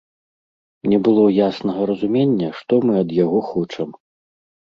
Не 0.93 0.97
было 1.07 1.25
яснага 1.49 1.81
разумення, 1.91 2.49
што 2.61 2.73
мы 2.87 2.93
ад 3.03 3.09
яго 3.19 3.39
хочам. 3.53 3.89